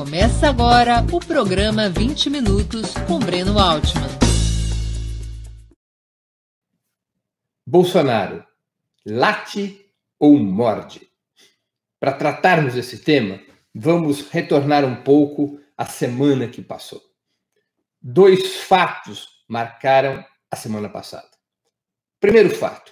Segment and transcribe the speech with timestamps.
[0.00, 4.08] Começa agora o programa 20 Minutos com Breno Altman.
[7.66, 8.42] Bolsonaro,
[9.04, 9.84] late
[10.18, 11.06] ou morde?
[12.00, 13.42] Para tratarmos desse tema,
[13.74, 17.02] vamos retornar um pouco à semana que passou.
[18.00, 21.28] Dois fatos marcaram a semana passada.
[22.18, 22.90] Primeiro fato: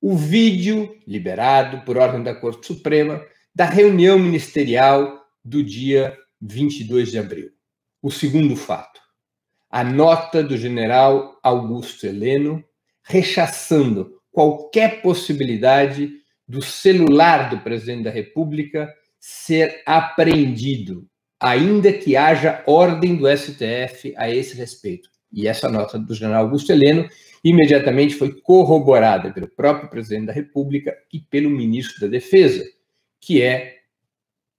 [0.00, 3.20] o vídeo liberado por ordem da Corte Suprema
[3.52, 7.50] da reunião ministerial do dia 22 de abril.
[8.02, 9.00] O segundo fato,
[9.70, 12.64] a nota do general Augusto Heleno
[13.02, 16.12] rechaçando qualquer possibilidade
[16.46, 21.08] do celular do presidente da República ser apreendido,
[21.40, 25.08] ainda que haja ordem do STF a esse respeito.
[25.32, 27.08] E essa nota do general Augusto Heleno
[27.42, 32.64] imediatamente foi corroborada pelo próprio presidente da República e pelo ministro da Defesa,
[33.20, 33.75] que é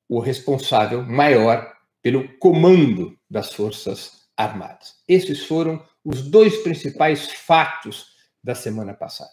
[0.08, 4.96] o responsável maior pelo comando das Forças Armadas.
[5.08, 8.08] Esses foram os dois principais fatos
[8.44, 9.32] da semana passada.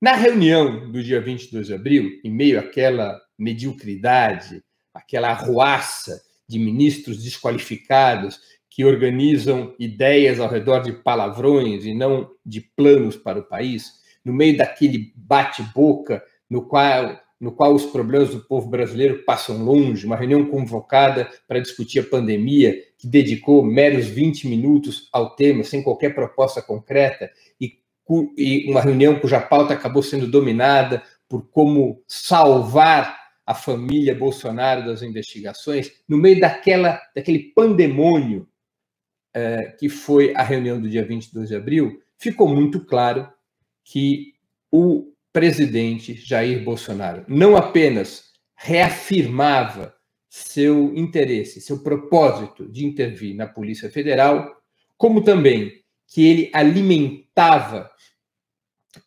[0.00, 7.22] Na reunião do dia 22 de abril, em meio àquela mediocridade, aquela arruaça de ministros
[7.22, 8.38] desqualificados
[8.70, 13.92] que organizam ideias ao redor de palavrões e não de planos para o país,
[14.24, 20.06] no meio daquele bate-boca no qual no qual os problemas do povo brasileiro passam longe,
[20.06, 25.82] uma reunião convocada para discutir a pandemia, que dedicou meros 20 minutos ao tema, sem
[25.82, 27.78] qualquer proposta concreta, e,
[28.36, 35.02] e uma reunião cuja pauta acabou sendo dominada por como salvar a família Bolsonaro das
[35.02, 38.48] investigações, no meio daquela, daquele pandemônio
[39.34, 43.28] eh, que foi a reunião do dia 22 de abril, ficou muito claro
[43.84, 44.32] que
[44.70, 49.92] o presidente Jair Bolsonaro não apenas reafirmava
[50.30, 54.48] seu interesse, seu propósito de intervir na Polícia Federal,
[54.96, 57.90] como também que ele alimentava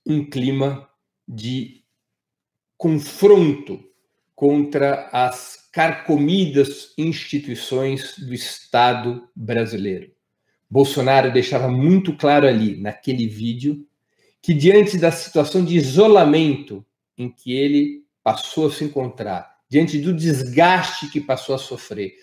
[0.06, 0.90] um clima
[1.25, 1.85] de
[2.78, 3.81] confronto
[4.35, 10.12] contra as carcomidas instituições do Estado brasileiro.
[10.69, 13.88] Bolsonaro deixava muito claro ali, naquele vídeo,
[14.42, 16.86] que, diante da situação de isolamento
[17.18, 22.14] em que ele passou a se encontrar, diante do desgaste que passou a sofrer,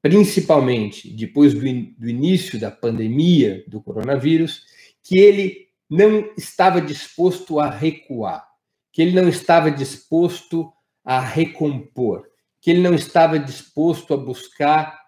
[0.00, 4.62] principalmente depois do, in do início da pandemia do coronavírus,
[5.02, 8.46] que ele não estava disposto a recuar,
[8.92, 10.72] que ele não estava disposto
[11.04, 12.26] a recompor,
[12.60, 14.98] que ele não estava disposto a buscar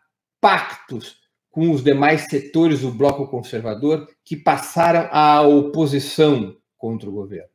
[0.40, 1.17] pactos
[1.50, 7.50] com os demais setores do bloco conservador que passaram à oposição contra o governo.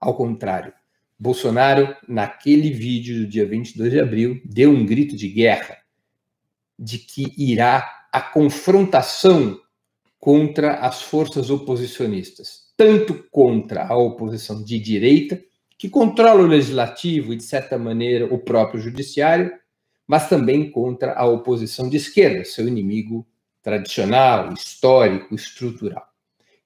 [0.00, 0.72] Ao contrário,
[1.18, 5.78] Bolsonaro, naquele vídeo do dia 22 de abril, deu um grito de guerra
[6.78, 9.60] de que irá a confrontação
[10.20, 15.42] contra as forças oposicionistas, tanto contra a oposição de direita,
[15.76, 19.52] que controla o legislativo e, de certa maneira, o próprio judiciário,
[20.08, 23.26] mas também contra a oposição de esquerda, seu inimigo
[23.62, 26.08] tradicional, histórico, estrutural.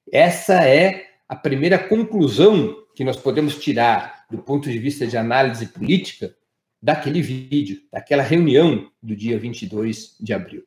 [0.09, 5.67] Essa é a primeira conclusão que nós podemos tirar do ponto de vista de análise
[5.67, 6.33] política
[6.81, 10.63] daquele vídeo, daquela reunião do dia 22 de abril.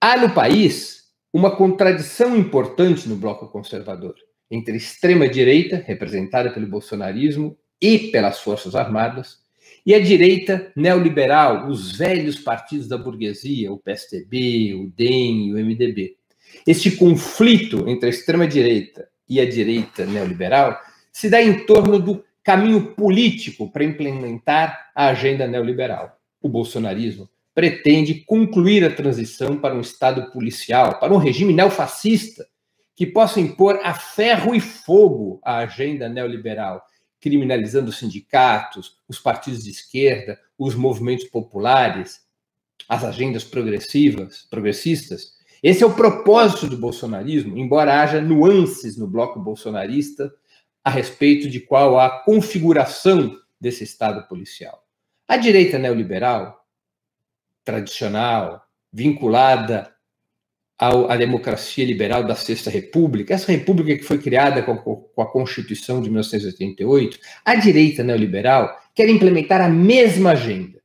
[0.00, 4.14] Há no país uma contradição importante no bloco conservador
[4.50, 9.40] entre a extrema-direita, representada pelo bolsonarismo e pelas Forças Armadas,
[9.86, 16.16] e a direita neoliberal, os velhos partidos da burguesia, o PSDB, o DEM o MDB.
[16.66, 20.76] Este conflito entre a extrema-direita e a direita neoliberal
[21.12, 26.18] se dá em torno do caminho político para implementar a agenda neoliberal.
[26.42, 32.44] O bolsonarismo pretende concluir a transição para um Estado policial, para um regime neofascista,
[32.94, 36.82] que possa impor a ferro e fogo a agenda neoliberal,
[37.20, 42.24] criminalizando os sindicatos, os partidos de esquerda, os movimentos populares,
[42.88, 49.40] as agendas progressivas, progressistas, esse é o propósito do bolsonarismo, embora haja nuances no bloco
[49.40, 50.32] bolsonarista
[50.84, 54.84] a respeito de qual a configuração desse Estado policial.
[55.26, 56.64] A direita neoliberal,
[57.64, 59.92] tradicional, vinculada
[60.78, 65.30] ao, à democracia liberal da Sexta República, essa república que foi criada com, com a
[65.30, 70.80] Constituição de 1988, a direita neoliberal quer implementar a mesma agenda,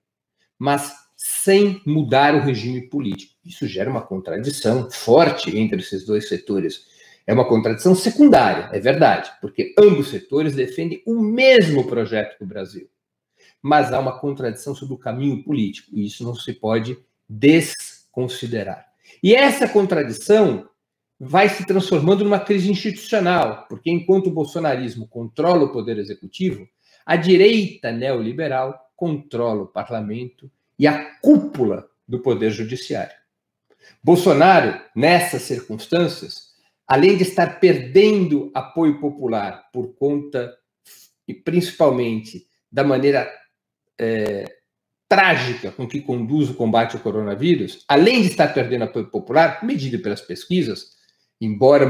[0.58, 3.34] mas sem mudar o regime político.
[3.46, 6.86] Isso gera uma contradição forte entre esses dois setores.
[7.28, 12.90] É uma contradição secundária, é verdade, porque ambos setores defendem o mesmo projeto do Brasil.
[13.62, 16.98] Mas há uma contradição sobre o caminho político, e isso não se pode
[17.30, 18.91] desconsiderar.
[19.22, 20.68] E essa contradição
[21.20, 26.68] vai se transformando numa crise institucional, porque enquanto o bolsonarismo controla o poder executivo,
[27.06, 33.16] a direita neoliberal controla o parlamento e a cúpula do poder judiciário.
[34.04, 36.52] Bolsonaro, nessas circunstâncias,
[36.88, 40.52] além de estar perdendo apoio popular por conta,
[41.28, 43.32] e principalmente da maneira
[44.00, 44.46] é,
[45.12, 50.00] trágica com que conduz o combate ao coronavírus, além de estar perdendo apoio popular, medido
[50.00, 50.94] pelas pesquisas,
[51.42, 51.86] embora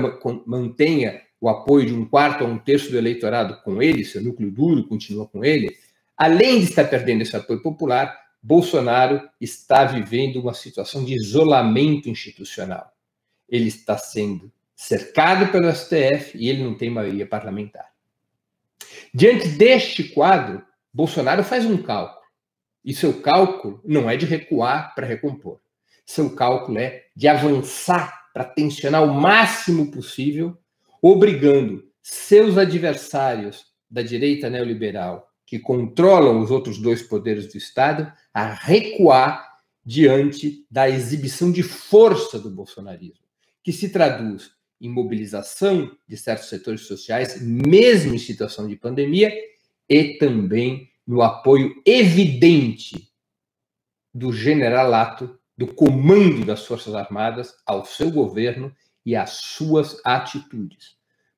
[0.48, 4.50] mantenha o apoio de um quarto a um terço do eleitorado com ele, seu núcleo
[4.50, 5.78] duro continua com ele,
[6.18, 12.92] além de estar perdendo esse apoio popular, Bolsonaro está vivendo uma situação de isolamento institucional.
[13.48, 17.86] Ele está sendo cercado pelo STF e ele não tem maioria parlamentar.
[19.14, 22.21] Diante deste quadro, Bolsonaro faz um cálculo.
[22.84, 25.60] E seu cálculo não é de recuar para recompor.
[26.06, 30.58] Seu cálculo é de avançar para tensionar o máximo possível,
[31.02, 38.54] obrigando seus adversários da direita neoliberal, que controlam os outros dois poderes do Estado, a
[38.54, 39.52] recuar
[39.86, 43.26] diante da exibição de força do bolsonarismo,
[43.64, 49.32] que se traduz em mobilização de certos setores sociais, mesmo em situação de pandemia,
[49.88, 53.12] e também no apoio evidente
[54.14, 58.74] do generalato do comando das Forças Armadas ao seu governo
[59.06, 60.96] e às suas atitudes.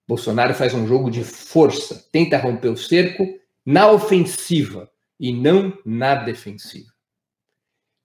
[0.07, 3.25] Bolsonaro faz um jogo de força, tenta romper o cerco
[3.65, 6.91] na ofensiva e não na defensiva.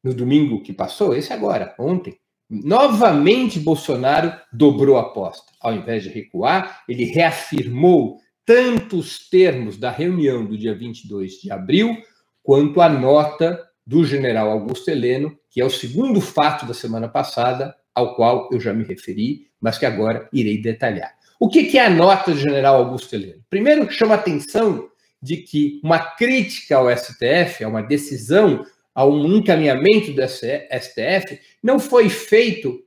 [0.03, 2.19] No domingo que passou, esse agora, ontem,
[2.49, 5.53] novamente Bolsonaro dobrou a aposta.
[5.61, 8.19] Ao invés de recuar, ele reafirmou
[8.49, 12.03] tanto os termos da reunião do dia 22 de abril,
[12.43, 17.77] quanto a nota do general Augusto Heleno, que é o segundo fato da semana passada,
[17.95, 21.15] ao qual eu já me referi, mas que agora irei detalhar.
[21.39, 23.45] O que é a nota do general Augusto Heleno?
[23.51, 24.89] Primeiro, chama a atenção
[25.21, 28.65] de que uma crítica ao STF, a uma decisão,
[28.95, 32.83] a um encaminhamento do STF, não foi feito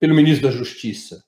[0.00, 1.22] pelo ministro da Justiça,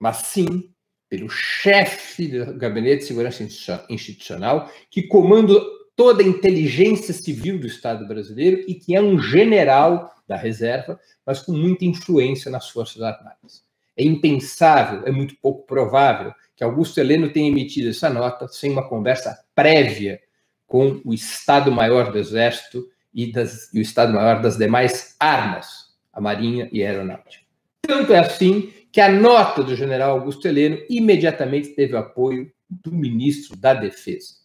[0.00, 0.73] mas sim
[1.08, 5.54] pelo chefe do Gabinete de Segurança Institucional, que comanda
[5.96, 11.40] toda a inteligência civil do Estado brasileiro e que é um general da reserva, mas
[11.40, 13.62] com muita influência nas Forças Armadas.
[13.96, 18.88] É impensável, é muito pouco provável que Augusto Heleno tenha emitido essa nota sem uma
[18.88, 20.20] conversa prévia
[20.66, 26.68] com o Estado-Maior do Exército e, das, e o Estado-Maior das demais armas, a Marinha
[26.72, 27.44] e a Aeronáutica.
[27.82, 32.92] Tanto é assim que a nota do general Augusto Heleno imediatamente teve o apoio do
[32.92, 34.36] ministro da Defesa.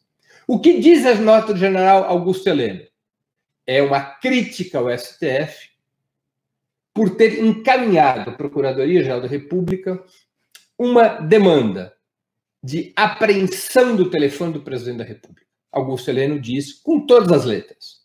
[0.48, 2.82] O que diz a nota do general Augusto Heleno?
[3.64, 5.70] É uma crítica ao STF
[6.92, 10.04] por ter encaminhado à Procuradoria-Geral da República
[10.80, 11.94] uma demanda
[12.64, 15.46] de apreensão do telefone do presidente da República.
[15.72, 18.00] Augusto Heleno diz, com todas as letras,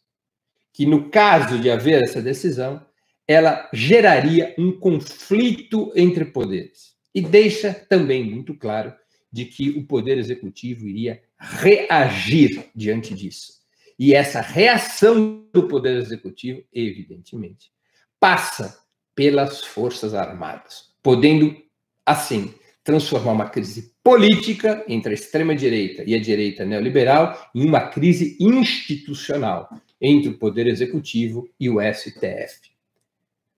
[0.75, 2.85] que no caso de haver essa decisão,
[3.27, 6.95] ela geraria um conflito entre poderes.
[7.15, 8.93] E deixa também muito claro
[9.33, 13.55] de que o poder executivo iria reagir diante disso.
[13.99, 17.71] E essa reação do Poder Executivo, evidentemente,
[18.19, 18.79] passa
[19.15, 21.57] pelas Forças Armadas, podendo,
[22.05, 22.53] assim,
[22.83, 29.69] transformar uma crise política entre a extrema-direita e a direita neoliberal em uma crise institucional
[30.01, 32.74] entre o Poder Executivo e o STF.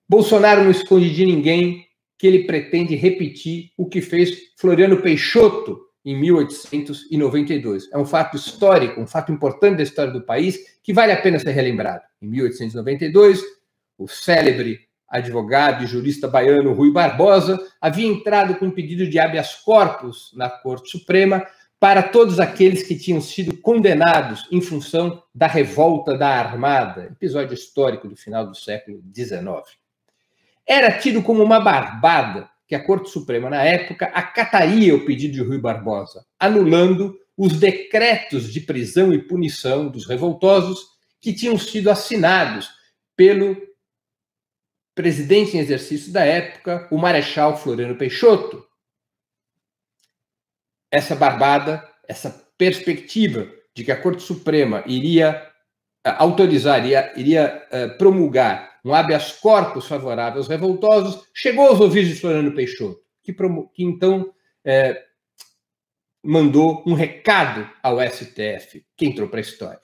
[0.09, 1.85] Bolsonaro não esconde de ninguém
[2.17, 7.91] que ele pretende repetir o que fez Floriano Peixoto em 1892.
[7.91, 11.37] É um fato histórico, um fato importante da história do país, que vale a pena
[11.37, 12.01] ser relembrado.
[12.21, 13.41] Em 1892,
[13.97, 19.55] o célebre advogado e jurista baiano Rui Barbosa havia entrado com um pedido de habeas
[19.55, 21.45] corpus na Corte Suprema
[21.79, 28.07] para todos aqueles que tinham sido condenados em função da revolta da Armada, episódio histórico
[28.07, 29.77] do final do século XIX.
[30.67, 35.41] Era tido como uma barbada que a Corte Suprema, na época, acataria o pedido de
[35.41, 40.79] Rui Barbosa, anulando os decretos de prisão e punição dos revoltosos
[41.21, 42.69] que tinham sido assinados
[43.15, 43.55] pelo
[44.93, 48.65] presidente em exercício da época, o Marechal Floriano Peixoto.
[50.91, 55.47] Essa barbada, essa perspectiva de que a Corte Suprema iria
[56.03, 62.13] eh, autorizar, iria, iria uh, promulgar um habeas corpus favorável aos revoltosos, chegou aos ouvidos
[62.13, 65.03] de Floriano Peixoto, que, que então é,
[66.23, 69.81] mandou um recado ao STF, que entrou para a história.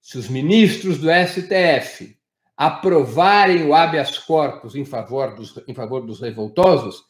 [0.00, 2.16] Se os ministros do STF
[2.56, 7.02] aprovarem o habeas corpus em favor dos, em favor dos revoltosos,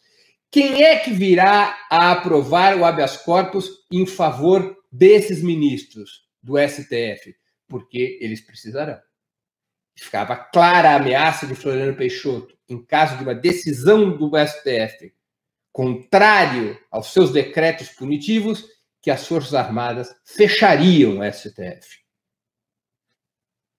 [0.50, 7.37] quem é que virá a aprovar o habeas corpus em favor desses ministros do STF?
[7.68, 8.99] Porque eles precisarão.
[9.99, 15.12] Ficava clara a ameaça de Floriano Peixoto, em caso de uma decisão do STF
[15.73, 18.64] contrário aos seus decretos punitivos,
[19.00, 22.00] que as Forças Armadas fechariam o STF.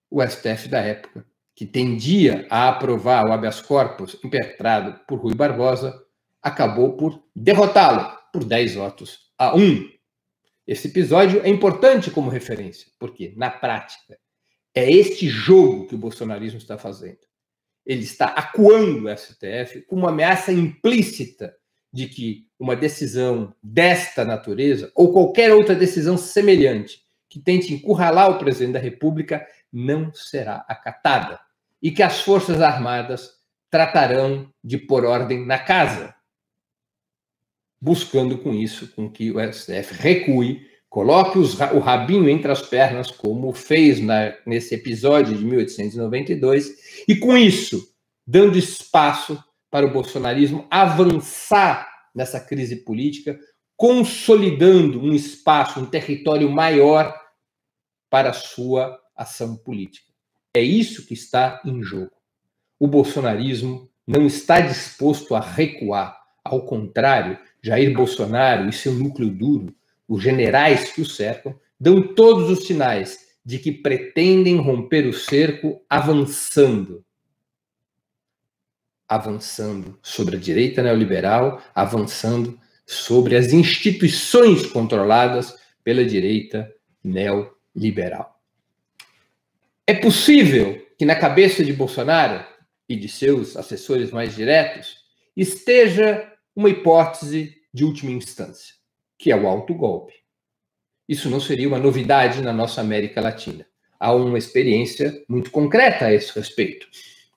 [0.09, 6.01] O STF da época, que tendia a aprovar o habeas corpus impetrado por Rui Barbosa,
[6.41, 9.89] acabou por derrotá-lo por 10 votos a 1.
[10.65, 14.17] Esse episódio é importante como referência, porque, na prática,
[14.73, 17.19] é este jogo que o bolsonarismo está fazendo.
[17.85, 21.55] Ele está acuando o STF com uma ameaça implícita
[21.91, 28.37] de que uma decisão desta natureza, ou qualquer outra decisão semelhante, que tente encurralar o
[28.37, 31.39] presidente da República, não será acatada.
[31.81, 33.31] E que as Forças Armadas
[33.69, 36.13] tratarão de pôr ordem na casa,
[37.79, 43.11] buscando com isso com que o STF recue, coloque os, o rabinho entre as pernas,
[43.11, 47.93] como fez na, nesse episódio de 1892, e com isso,
[48.25, 53.39] dando espaço para o bolsonarismo avançar nessa crise política,
[53.77, 57.15] consolidando um espaço, um território maior
[58.09, 60.11] para a sua ação política.
[60.53, 62.11] É isso que está em jogo.
[62.79, 66.19] O bolsonarismo não está disposto a recuar.
[66.43, 69.75] Ao contrário, Jair Bolsonaro e seu núcleo duro,
[70.09, 75.81] os generais que o cercam, dão todos os sinais de que pretendem romper o cerco
[75.89, 77.05] avançando
[79.09, 86.71] avançando sobre a direita neoliberal, avançando sobre as instituições controladas pela direita
[87.03, 88.39] neoliberal.
[89.87, 92.45] É possível que na cabeça de Bolsonaro
[92.87, 94.97] e de seus assessores mais diretos
[95.35, 98.75] esteja uma hipótese de última instância,
[99.19, 100.13] que é o autogolpe.
[101.07, 103.65] Isso não seria uma novidade na nossa América Latina.
[103.99, 106.87] Há uma experiência muito concreta a esse respeito,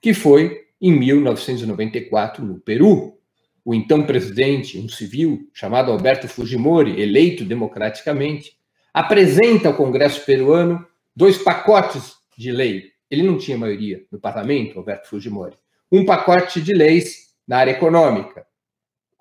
[0.00, 3.18] que foi em 1994, no Peru.
[3.64, 8.56] O então presidente, um civil chamado Alberto Fujimori, eleito democraticamente,
[8.94, 12.92] apresenta ao Congresso peruano dois pacotes de lei.
[13.10, 15.56] Ele não tinha maioria no parlamento, Alberto Fujimori.
[15.90, 18.46] Um pacote de leis na área econômica.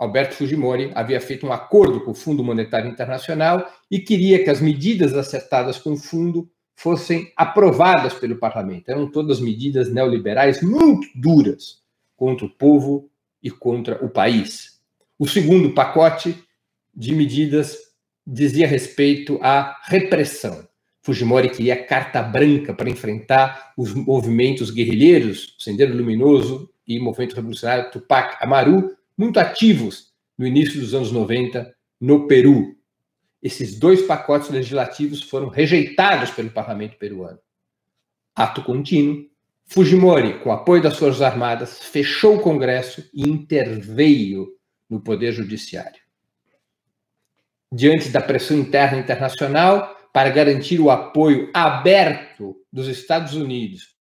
[0.02, 4.60] Alberto Fujimori havia feito um acordo com o Fundo Monetário Internacional e queria que as
[4.60, 8.90] medidas acertadas com o fundo fossem aprovadas pelo parlamento.
[8.90, 11.84] Eram todas medidas neoliberais muito duras
[12.18, 13.12] contra o povo
[13.44, 14.82] e contra o país.
[15.20, 16.36] O segundo pacote
[16.96, 17.78] de medidas
[18.26, 20.68] dizia respeito à repressão.
[21.04, 28.44] Fujimori queria carta branca para enfrentar os movimentos guerrilheiros, Sendeiro Luminoso e Movimento Revolucionário Tupac
[28.44, 32.76] Amaru, muito ativos no início dos anos 90 no Peru.
[33.40, 37.38] Esses dois pacotes legislativos foram rejeitados pelo parlamento peruano.
[38.36, 39.24] Ato contínuo,
[39.64, 44.48] Fujimori, com apoio das Forças Armadas, fechou o Congresso e interveio
[44.90, 46.02] no Poder Judiciário.
[47.72, 53.96] Diante da pressão interna e internacional, para garantir o apoio aberto dos Estados Unidos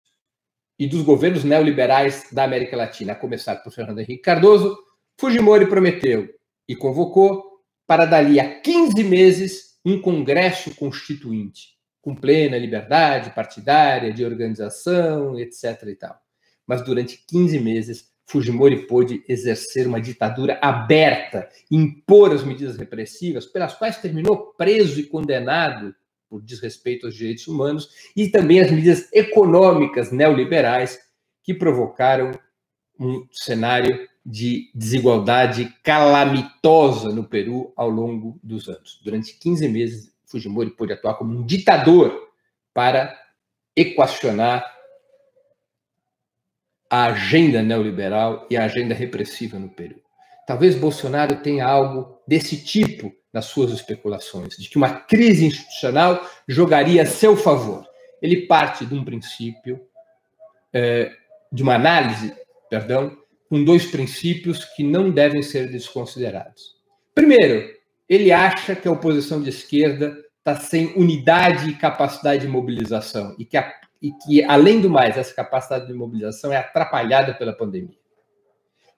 [0.78, 4.85] e dos governos neoliberais da América Latina, a começar por Fernando Henrique Cardoso,
[5.18, 6.28] Fujimori prometeu
[6.68, 11.70] e convocou para dali a 15 meses um congresso constituinte,
[12.02, 15.85] com plena liberdade partidária, de organização, etc.
[15.87, 16.20] e tal.
[16.66, 23.75] Mas durante 15 meses, Fujimori pôde exercer uma ditadura aberta, impor as medidas repressivas, pelas
[23.75, 25.94] quais terminou preso e condenado
[26.28, 30.99] por desrespeito aos direitos humanos, e também as medidas econômicas neoliberais
[31.42, 32.32] que provocaram
[32.98, 39.00] um cenário de desigualdade calamitosa no Peru ao longo dos anos.
[39.04, 42.28] Durante 15 meses, Fujimori pôde atuar como um ditador
[42.74, 43.16] para
[43.76, 44.64] equacionar
[46.90, 50.00] a agenda neoliberal e a agenda repressiva no Peru.
[50.46, 57.02] Talvez Bolsonaro tenha algo desse tipo nas suas especulações, de que uma crise institucional jogaria
[57.02, 57.86] a seu favor.
[58.22, 59.80] Ele parte de um princípio,
[60.72, 61.12] é,
[61.52, 62.34] de uma análise,
[62.68, 63.16] perdão,
[63.49, 66.76] com dois princípios que não devem ser desconsiderados.
[67.14, 67.75] Primeiro,
[68.08, 73.44] ele acha que a oposição de esquerda está sem unidade e capacidade de mobilização e
[73.44, 77.96] que, a, e que, além do mais, essa capacidade de mobilização é atrapalhada pela pandemia.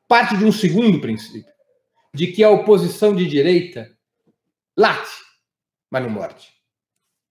[0.06, 1.52] Parte de um segundo princípio,
[2.12, 3.90] de que a oposição de direita
[4.76, 5.10] late,
[5.90, 6.48] mas não morde.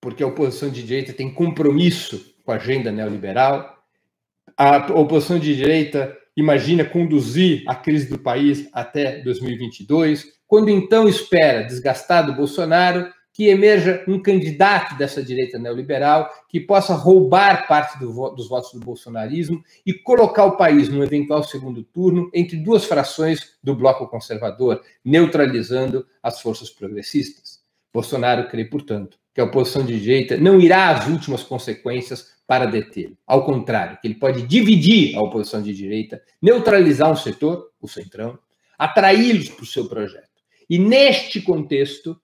[0.01, 3.77] Porque a oposição de direita tem compromisso com a agenda neoliberal,
[4.55, 11.63] a oposição de direita imagina conduzir a crise do país até 2022, quando então espera,
[11.63, 18.49] desgastado Bolsonaro, que emerja um candidato dessa direita neoliberal que possa roubar parte do, dos
[18.49, 23.75] votos do bolsonarismo e colocar o país num eventual segundo turno entre duas frações do
[23.75, 27.59] bloco conservador, neutralizando as forças progressistas.
[27.93, 33.17] Bolsonaro crê, portanto, que a oposição de direita não irá às últimas consequências para detê-lo.
[33.27, 38.39] Ao contrário, ele pode dividir a oposição de direita, neutralizar um setor, o centrão,
[38.79, 40.25] atraí-los para o seu projeto.
[40.69, 42.19] E neste contexto,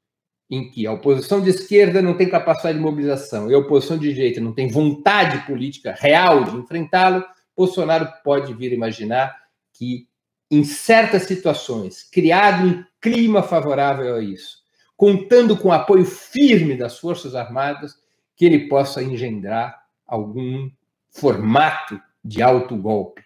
[0.50, 4.14] em que a oposição de esquerda não tem capacidade de mobilização e a oposição de
[4.14, 7.26] direita não tem vontade política real de enfrentá-lo,
[7.56, 9.36] Bolsonaro pode vir imaginar
[9.74, 10.08] que,
[10.50, 14.60] em certas situações, criado um clima favorável a isso,
[14.96, 17.96] contando com o apoio firme das Forças Armadas,
[18.36, 19.83] que ele possa engendrar
[20.14, 20.70] algum
[21.10, 23.24] formato de autogolpe,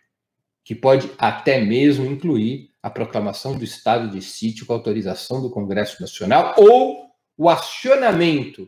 [0.64, 6.02] que pode até mesmo incluir a proclamação do estado de sítio com autorização do Congresso
[6.02, 8.68] Nacional ou o acionamento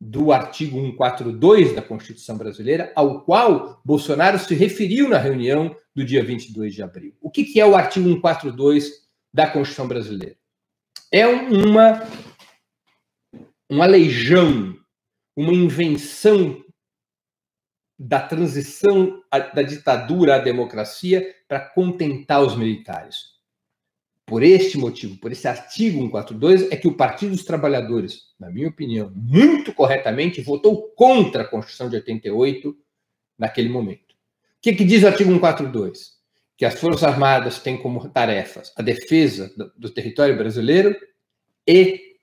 [0.00, 6.22] do artigo 142 da Constituição Brasileira, ao qual Bolsonaro se referiu na reunião do dia
[6.22, 7.16] 22 de abril.
[7.20, 8.90] O que é o artigo 142
[9.32, 10.36] da Constituição Brasileira?
[11.10, 12.06] É uma,
[13.68, 14.76] uma legião,
[15.34, 16.62] uma invenção
[17.98, 19.22] da transição
[19.54, 23.38] da ditadura à democracia para contentar os militares.
[24.24, 28.68] Por este motivo, por esse artigo 142, é que o Partido dos Trabalhadores, na minha
[28.68, 32.76] opinião, muito corretamente, votou contra a Constituição de 88
[33.38, 34.12] naquele momento.
[34.12, 36.18] O que, que diz o artigo 142?
[36.56, 40.94] Que as Forças Armadas têm como tarefas a defesa do, do território brasileiro
[41.66, 42.16] e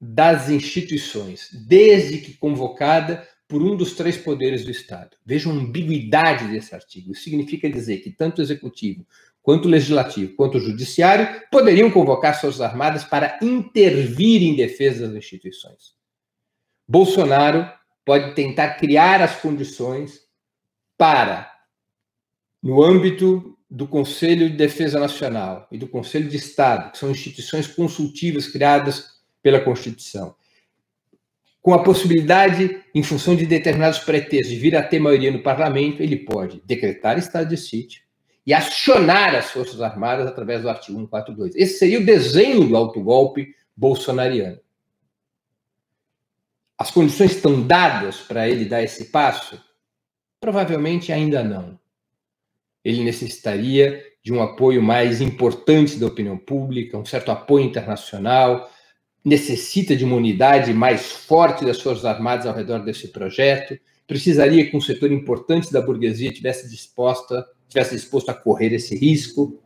[0.00, 5.16] das instituições, desde que convocada por um dos três poderes do Estado.
[5.24, 7.12] Vejam a ambiguidade desse artigo.
[7.12, 9.06] Isso significa dizer que tanto o executivo
[9.46, 15.18] quanto o legislativo quanto o judiciário, poderiam convocar Forças Armadas para intervir em defesa das
[15.18, 15.94] instituições.
[16.88, 17.70] Bolsonaro
[18.04, 20.22] pode tentar criar as condições
[20.98, 21.48] para,
[22.60, 27.68] no âmbito do Conselho de Defesa Nacional e do Conselho de Estado, que são instituições
[27.68, 30.34] consultivas criadas pela Constituição,
[31.66, 36.00] com a possibilidade, em função de determinados pretextos, de vir a ter maioria no parlamento,
[36.00, 38.02] ele pode decretar estado de sítio,
[38.46, 41.56] e acionar as Forças Armadas através do artigo 142.
[41.56, 44.60] Esse seria o desenho do autogolpe bolsonariano.
[46.78, 49.60] As condições estão dadas para ele dar esse passo?
[50.40, 51.76] Provavelmente ainda não.
[52.84, 58.70] Ele necessitaria de um apoio mais importante da opinião pública, um certo apoio internacional,
[59.26, 64.76] necessita de uma unidade mais forte das Forças Armadas ao redor desse projeto, precisaria que
[64.76, 69.60] um setor importante da burguesia tivesse disposta tivesse disposto a correr esse risco.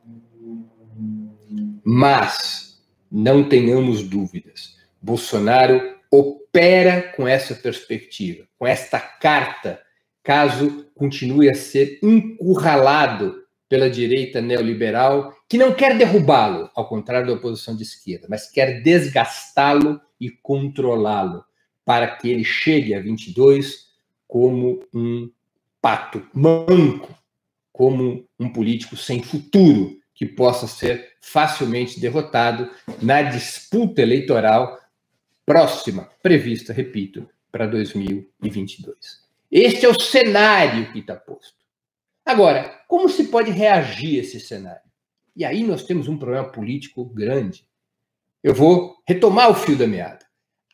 [1.85, 9.81] Mas não tenhamos dúvidas, Bolsonaro opera com essa perspectiva, com esta carta,
[10.23, 13.37] caso continue a ser encurralado
[13.71, 18.83] pela direita neoliberal, que não quer derrubá-lo, ao contrário da oposição de esquerda, mas quer
[18.83, 21.45] desgastá-lo e controlá-lo,
[21.85, 23.87] para que ele chegue a 22
[24.27, 25.31] como um
[25.81, 27.17] pato manco,
[27.73, 32.69] como um político sem futuro, que possa ser facilmente derrotado
[33.01, 34.81] na disputa eleitoral
[35.47, 38.97] próxima, prevista, repito, para 2022.
[39.49, 41.60] Este é o cenário que está posto.
[42.31, 44.89] Agora, como se pode reagir a esse cenário?
[45.35, 47.67] E aí nós temos um problema político grande.
[48.41, 50.25] Eu vou retomar o fio da meada.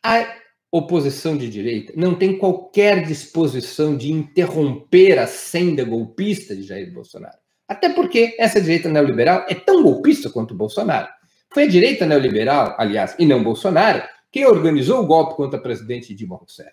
[0.03, 0.35] A
[0.71, 7.39] oposição de direita não tem qualquer disposição de interromper a senda golpista de Jair Bolsonaro.
[7.67, 11.07] Até porque essa direita neoliberal é tão golpista quanto o Bolsonaro.
[11.51, 16.13] Foi a direita neoliberal, aliás, e não Bolsonaro, quem organizou o golpe contra o presidente
[16.13, 16.69] Dilma Rousseff.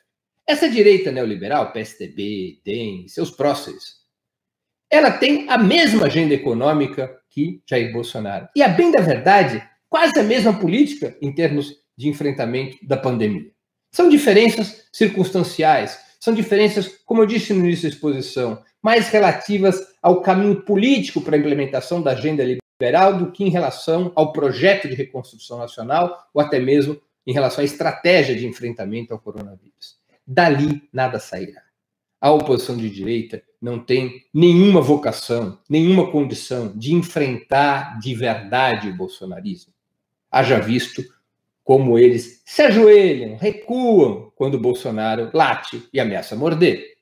[0.46, 4.03] Essa direita neoliberal, PSDB, DEM, seus próceres,
[4.94, 8.48] ela tem a mesma agenda econômica que Jair Bolsonaro.
[8.54, 13.50] E, a bem da verdade, quase a mesma política em termos de enfrentamento da pandemia.
[13.90, 20.20] São diferenças circunstanciais, são diferenças, como eu disse no início da exposição, mais relativas ao
[20.20, 24.94] caminho político para a implementação da agenda liberal do que em relação ao projeto de
[24.94, 29.96] reconstrução nacional ou até mesmo em relação à estratégia de enfrentamento ao coronavírus.
[30.24, 31.62] Dali nada sairá.
[32.20, 38.94] A oposição de direita não tem nenhuma vocação, nenhuma condição de enfrentar de verdade o
[38.94, 39.72] bolsonarismo.
[40.30, 41.02] Haja visto
[41.64, 46.92] como eles se ajoelham, recuam quando Bolsonaro late e ameaça morder.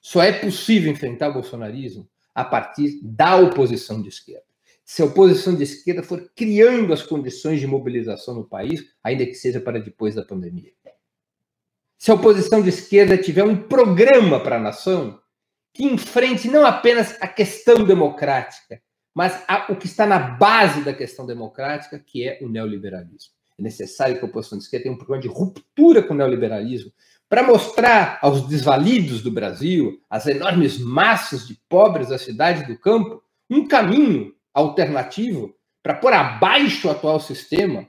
[0.00, 4.44] Só é possível enfrentar o bolsonarismo a partir da oposição de esquerda.
[4.84, 9.34] Se a oposição de esquerda for criando as condições de mobilização no país, ainda que
[9.34, 10.70] seja para depois da pandemia.
[11.98, 15.18] Se a oposição de esquerda tiver um programa para a nação
[15.78, 18.82] que enfrente não apenas a questão democrática,
[19.14, 23.32] mas a, o que está na base da questão democrática, que é o neoliberalismo.
[23.56, 26.92] É necessário que a oposição de esquerda tenha um programa de ruptura com o neoliberalismo,
[27.28, 33.22] para mostrar aos desvalidos do Brasil, às enormes massas de pobres da cidade do campo,
[33.48, 37.88] um caminho alternativo para pôr abaixo o atual sistema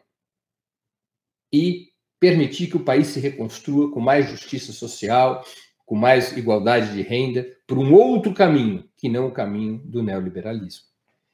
[1.51, 1.87] e
[2.19, 5.43] permitir que o país se reconstrua com mais justiça social,
[5.89, 10.83] com mais igualdade de renda, por um outro caminho, que não o caminho do neoliberalismo.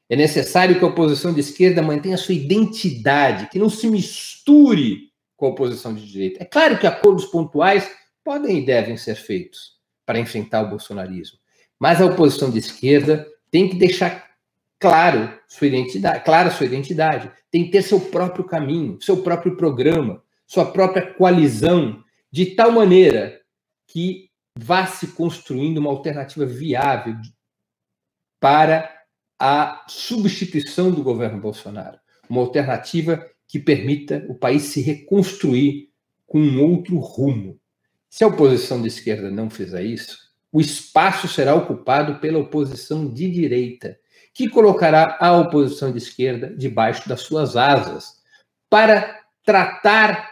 [0.08, 5.44] É necessário que a oposição de esquerda mantenha sua identidade, que não se misture com
[5.44, 6.42] a oposição de direita.
[6.42, 7.86] É claro que acordos pontuais
[8.24, 9.74] podem e devem ser feitos
[10.06, 11.36] para enfrentar o bolsonarismo,
[11.78, 14.26] mas a oposição de esquerda tem que deixar
[14.78, 20.22] claro sua identidade, clara sua identidade, tem que ter seu próprio caminho, seu próprio programa,
[20.46, 23.38] sua própria coalizão, de tal maneira
[23.86, 27.16] que vá se construindo uma alternativa viável
[28.40, 28.90] para
[29.38, 35.90] a substituição do governo Bolsonaro, uma alternativa que permita o país se reconstruir
[36.26, 37.58] com um outro rumo.
[38.08, 40.16] Se a oposição de esquerda não fizer isso,
[40.50, 43.98] o espaço será ocupado pela oposição de direita,
[44.32, 48.22] que colocará a oposição de esquerda debaixo das suas asas,
[48.68, 50.30] para tratar,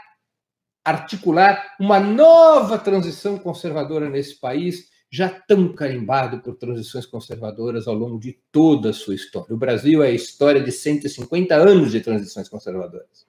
[0.85, 8.18] articular uma nova transição conservadora nesse país, já tão carimbado por transições conservadoras ao longo
[8.18, 9.55] de toda a sua história.
[9.55, 13.27] O Brasil é a história de 150 anos de transições conservadoras.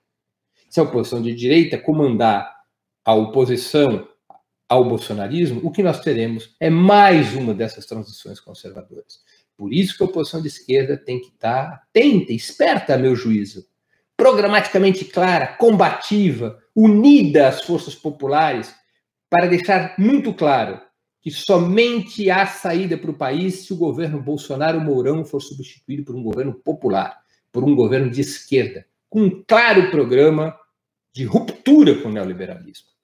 [0.69, 2.53] Se a oposição de direita comandar
[3.05, 4.07] a oposição
[4.67, 9.19] ao bolsonarismo, o que nós teremos é mais uma dessas transições conservadoras.
[9.55, 13.65] Por isso que a oposição de esquerda tem que estar atenta, esperta, a meu juízo,
[14.17, 18.73] programaticamente clara, combativa, unida às forças populares,
[19.29, 20.79] para deixar muito claro
[21.21, 26.15] que somente há saída para o país se o governo Bolsonaro Mourão for substituído por
[26.15, 27.17] um governo popular,
[27.51, 30.55] por um governo de esquerda, com um claro programa
[31.11, 32.95] de ruptura com o neoliberalismo.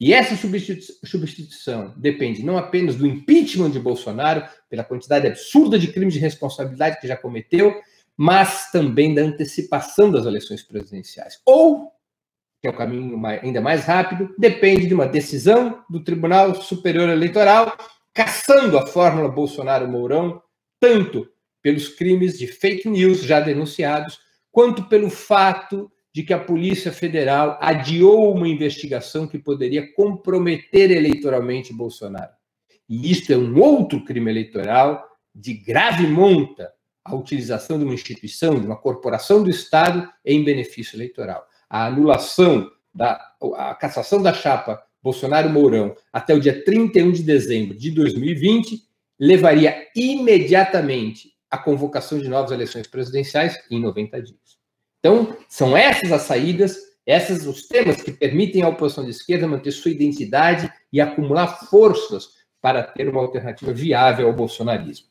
[0.00, 6.14] E essa substituição depende não apenas do impeachment de Bolsonaro, pela quantidade absurda de crimes
[6.14, 7.74] de responsabilidade que já cometeu,
[8.18, 11.40] mas também da antecipação das eleições presidenciais.
[11.46, 11.92] Ou
[12.60, 17.76] que é o caminho ainda mais rápido, depende de uma decisão do Tribunal Superior Eleitoral,
[18.12, 20.42] caçando a fórmula Bolsonaro-Mourão,
[20.80, 21.28] tanto
[21.62, 24.18] pelos crimes de fake news já denunciados,
[24.50, 31.72] quanto pelo fato de que a Polícia Federal adiou uma investigação que poderia comprometer eleitoralmente
[31.72, 32.32] Bolsonaro.
[32.88, 36.72] E isto é um outro crime eleitoral de grave monta,
[37.08, 42.70] a utilização de uma instituição, de uma corporação do Estado em benefício eleitoral a anulação
[42.94, 43.20] da
[43.56, 48.82] a cassação da chapa Bolsonaro-Mourão até o dia 31 de dezembro de 2020
[49.18, 54.58] levaria imediatamente à convocação de novas eleições presidenciais em 90 dias.
[54.98, 59.70] Então, são essas as saídas, esses os temas que permitem à oposição de esquerda manter
[59.70, 65.06] sua identidade e acumular forças para ter uma alternativa viável ao bolsonarismo.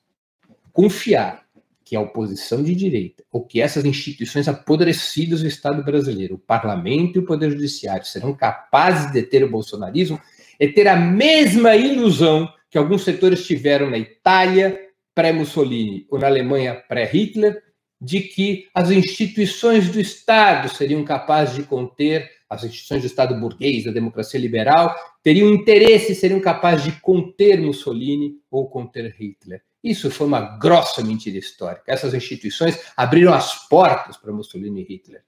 [0.73, 1.46] Confiar
[1.87, 7.15] que a oposição de direita, ou que essas instituições apodrecidas do Estado brasileiro, o parlamento
[7.15, 10.19] e o poder judiciário, serão capazes de deter o bolsonarismo,
[10.59, 14.77] é ter a mesma ilusão que alguns setores tiveram na Itália
[15.15, 17.63] pré-Mussolini ou na Alemanha pré-Hitler,
[18.01, 23.85] de que as instituições do Estado seriam capazes de conter as instituições do Estado burguês,
[23.85, 29.61] da democracia liberal, teriam interesse, seriam capazes de conter Mussolini ou conter Hitler.
[29.89, 31.83] Isso foi uma grossa mentira histórica.
[31.87, 35.23] Essas instituições abriram as portas para Mussolini e Hitler,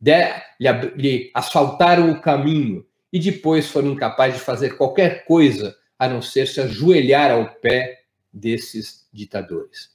[0.00, 0.12] de,
[0.58, 6.22] lhe, lhe asfaltaram o caminho e depois foram incapazes de fazer qualquer coisa a não
[6.22, 9.90] ser se ajoelhar ao pé desses ditadores.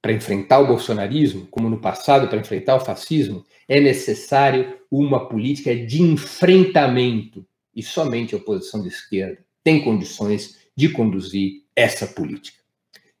[0.00, 5.74] Para enfrentar o bolsonarismo, como no passado para enfrentar o fascismo, é necessário uma política
[5.74, 12.63] de enfrentamento e somente a oposição de esquerda tem condições de conduzir essa política.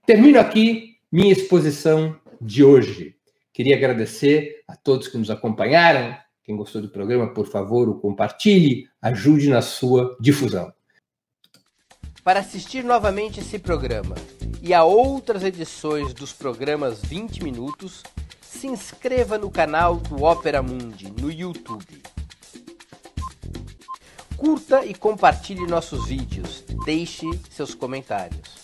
[0.06, 3.16] Termino aqui minha exposição de hoje.
[3.54, 6.14] Queria agradecer a todos que nos acompanharam.
[6.42, 10.70] Quem gostou do programa, por favor, o compartilhe, ajude na sua difusão.
[12.22, 14.14] Para assistir novamente esse programa
[14.60, 18.02] e a outras edições dos programas 20 Minutos,
[18.42, 22.02] se inscreva no canal do Opera Mundi no YouTube.
[24.36, 26.62] Curta e compartilhe nossos vídeos.
[26.84, 28.63] Deixe seus comentários.